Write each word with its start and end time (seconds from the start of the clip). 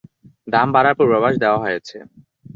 দাম 0.47 0.67
বাড়ার 0.75 0.95
পূর্বাভাস 0.99 1.33
দেওয়া 1.43 1.59
হয়েছে। 1.63 1.97